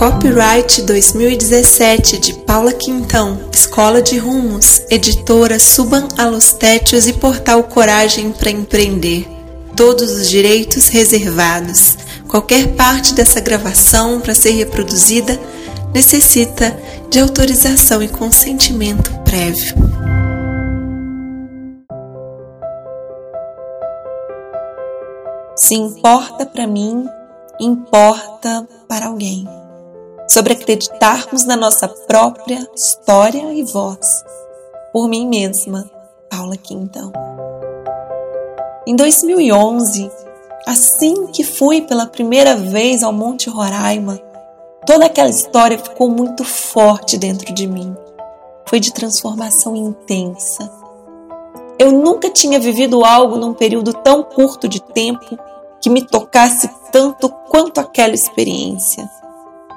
[0.00, 8.50] Copyright 2017 de Paula Quintão, Escola de Rumos, editora Suban Alostétios e portal Coragem para
[8.50, 9.28] Empreender.
[9.76, 11.98] Todos os direitos reservados.
[12.26, 15.38] Qualquer parte dessa gravação para ser reproduzida
[15.92, 16.74] necessita
[17.10, 19.74] de autorização e consentimento prévio.
[25.54, 27.04] Se importa para mim,
[27.60, 29.46] importa para alguém.
[30.30, 34.24] Sobre acreditarmos na nossa própria história e voz.
[34.92, 35.90] Por mim mesma,
[36.30, 37.12] Paula Quintão.
[38.86, 40.08] Em 2011,
[40.68, 44.20] assim que fui pela primeira vez ao Monte Roraima,
[44.86, 47.92] toda aquela história ficou muito forte dentro de mim.
[48.68, 50.70] Foi de transformação intensa.
[51.76, 55.36] Eu nunca tinha vivido algo num período tão curto de tempo
[55.80, 59.10] que me tocasse tanto quanto aquela experiência.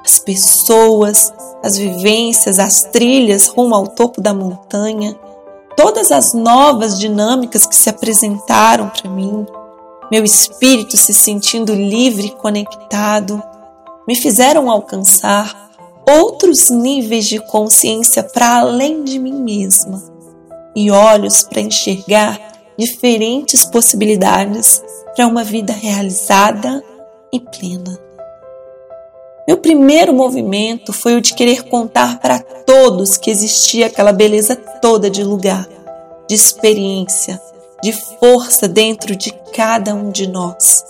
[0.04, 5.18] As pessoas, as vivências, as trilhas rumo ao topo da montanha,
[5.76, 9.46] todas as novas dinâmicas que se apresentaram para mim,
[10.10, 13.42] meu espírito se sentindo livre e conectado,
[14.06, 15.70] me fizeram alcançar
[16.06, 20.02] outros níveis de consciência para além de mim mesma
[20.76, 22.38] e olhos para enxergar
[22.76, 24.82] diferentes possibilidades
[25.14, 26.82] para uma vida realizada
[27.32, 28.03] e plena.
[29.46, 35.10] Meu primeiro movimento foi o de querer contar para todos que existia aquela beleza toda
[35.10, 35.68] de lugar,
[36.26, 37.38] de experiência,
[37.82, 40.82] de força dentro de cada um de nós.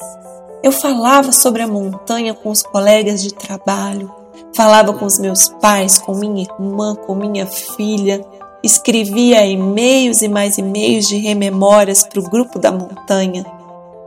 [0.63, 4.09] Eu falava sobre a montanha com os colegas de trabalho,
[4.55, 8.25] falava com os meus pais, com minha irmã, com minha filha,
[8.63, 13.45] escrevia e-mails e mais e-mails de rememórias para o grupo da montanha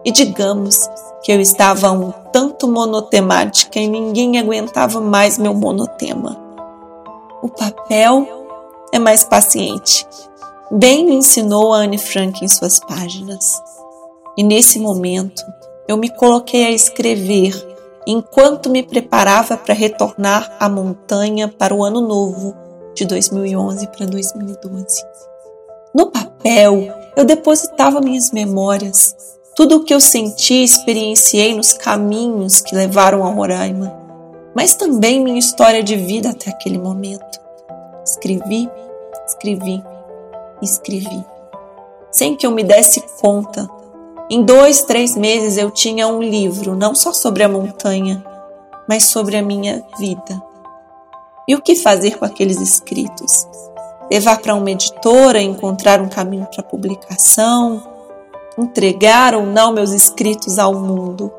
[0.08, 0.90] e digamos
[1.22, 6.38] que eu estava um tanto monotemática e ninguém aguentava mais meu monotema.
[7.44, 8.26] O papel
[8.94, 10.08] é mais paciente.
[10.72, 13.62] Bem me ensinou a Anne Frank em suas páginas.
[14.38, 15.44] E nesse momento,
[15.90, 17.54] eu me coloquei a escrever
[18.08, 22.56] enquanto me preparava para retornar à montanha para o ano novo
[22.96, 25.04] de 2011 para 2012.
[25.94, 32.62] No papel, eu depositava minhas memórias, tudo o que eu senti e experienciei nos caminhos
[32.62, 33.92] que levaram a Roraima,
[34.56, 37.40] mas também minha história de vida até aquele momento.
[38.06, 38.70] Escrevi,
[39.26, 39.84] escrevi,
[40.62, 41.26] escrevi.
[42.12, 43.68] Sem que eu me desse conta,
[44.30, 48.24] em dois, três meses eu tinha um livro, não só sobre a montanha,
[48.88, 50.40] mas sobre a minha vida.
[51.48, 53.48] E o que fazer com aqueles escritos?
[54.12, 57.82] Levar para uma editora, encontrar um caminho para publicação,
[58.58, 61.32] entregar ou não meus escritos ao mundo.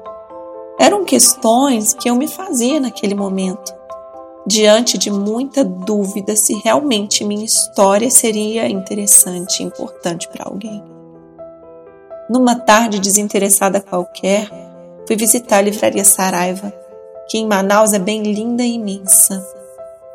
[0.78, 3.74] Eram questões que eu me fazia naquele momento,
[4.46, 10.82] diante de muita dúvida se realmente minha história seria interessante e importante para alguém.
[12.30, 14.48] Numa tarde desinteressada qualquer,
[15.06, 16.72] fui visitar a livraria Saraiva,
[17.28, 19.44] que em Manaus é bem linda e imensa.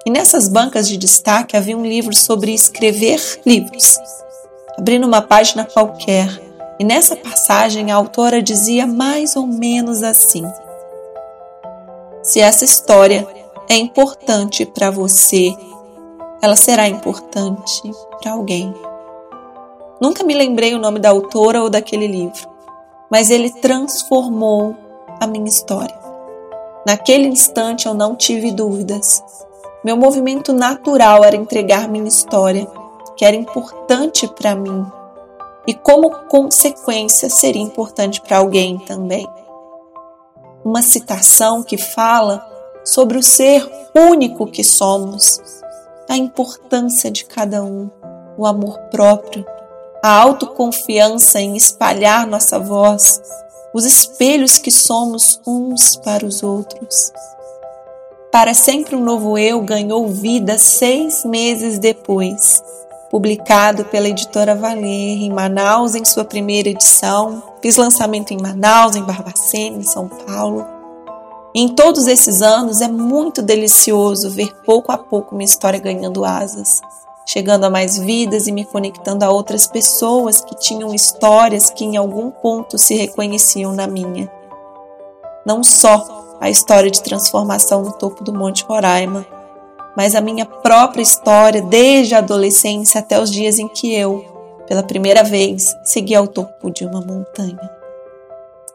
[0.05, 3.97] E nessas bancas de destaque havia um livro sobre escrever livros.
[4.77, 10.43] Abri numa página qualquer e nessa passagem a autora dizia mais ou menos assim:
[12.23, 13.27] Se essa história
[13.69, 15.55] é importante para você,
[16.41, 17.81] ela será importante
[18.21, 18.73] para alguém.
[20.01, 22.49] Nunca me lembrei o nome da autora ou daquele livro,
[23.09, 24.75] mas ele transformou
[25.21, 25.97] a minha história.
[26.85, 29.23] Naquele instante eu não tive dúvidas.
[29.85, 32.67] Meu movimento natural era entregar minha história,
[33.15, 34.85] que era importante para mim
[35.67, 39.27] e, como consequência, seria importante para alguém também.
[40.63, 42.45] Uma citação que fala
[42.83, 45.39] sobre o ser único que somos,
[46.09, 47.89] a importância de cada um,
[48.37, 49.45] o amor próprio,
[50.03, 53.21] a autoconfiança em espalhar nossa voz,
[53.73, 57.11] os espelhos que somos uns para os outros.
[58.31, 62.61] Para sempre um novo eu ganhou vida seis meses depois
[63.13, 67.43] publicado pela editora Valer em Manaus em sua primeira edição.
[67.61, 70.65] Fiz lançamento em Manaus, em Barbacena, em São Paulo.
[71.53, 76.81] Em todos esses anos é muito delicioso ver pouco a pouco minha história ganhando asas,
[77.23, 81.95] chegando a mais vidas e me conectando a outras pessoas que tinham histórias que em
[81.95, 84.27] algum ponto se reconheciam na minha.
[85.45, 86.03] Não só
[86.41, 89.23] a história de transformação no topo do Monte Roraima,
[89.95, 94.25] mas a minha própria história desde a adolescência até os dias em que eu,
[94.67, 97.69] pela primeira vez, segui ao topo de uma montanha.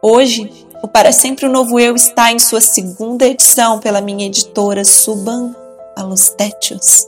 [0.00, 4.84] Hoje, O Para Sempre o Novo Eu está em sua segunda edição pela minha editora
[4.84, 5.54] Suban
[5.96, 7.04] Alostétios.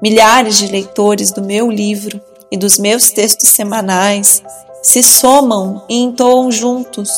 [0.00, 4.42] Milhares de leitores do meu livro e dos meus textos semanais
[4.82, 7.10] se somam e entoam juntos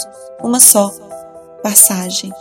[0.43, 0.91] uma só
[1.63, 2.33] passagem.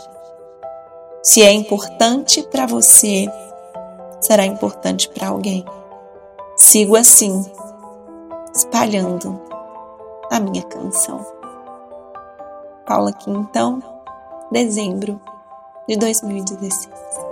[1.22, 3.30] Se é importante para você,
[4.20, 5.64] será importante para alguém.
[6.56, 7.44] Sigo assim,
[8.54, 9.40] espalhando
[10.30, 11.24] a minha canção.
[12.86, 13.82] Paula aqui então,
[14.50, 15.20] dezembro
[15.86, 17.27] de 2016.